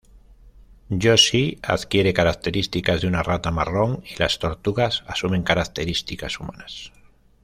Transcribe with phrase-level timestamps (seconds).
[0.89, 6.91] Yoshi adquiere características de una rata marrón y las tortugas asumen características humanas.